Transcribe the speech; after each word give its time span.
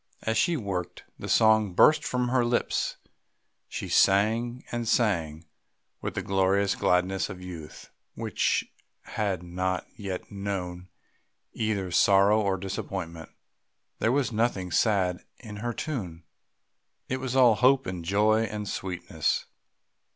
As 0.23 0.35
she 0.35 0.57
worked 0.57 1.03
the 1.19 1.29
song 1.29 1.75
burst 1.75 2.03
from 2.03 2.29
her 2.29 2.43
lips; 2.43 2.97
she 3.67 3.87
sang 3.87 4.63
and 4.71 4.87
sang, 4.87 5.45
with 6.01 6.15
the 6.15 6.23
glorious 6.23 6.73
gladness 6.73 7.29
of 7.29 7.39
youth 7.39 7.91
which 8.15 8.65
has 9.03 9.43
not 9.43 9.85
yet 9.95 10.31
known 10.31 10.89
either 11.53 11.91
sorrow 11.91 12.41
or 12.41 12.57
disappointment. 12.57 13.29
There 13.99 14.11
was 14.11 14.31
nothing 14.31 14.71
sad 14.71 15.23
in 15.37 15.57
her 15.57 15.71
tune, 15.71 16.23
it 17.07 17.17
was 17.17 17.35
all 17.35 17.53
hope 17.53 17.85
and 17.85 18.03
joy 18.03 18.45
and 18.45 18.67
sweetness. 18.67 19.45